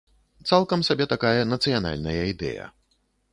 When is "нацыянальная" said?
1.53-2.17